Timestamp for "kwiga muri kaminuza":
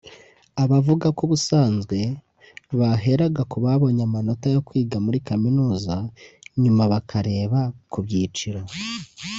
4.67-5.95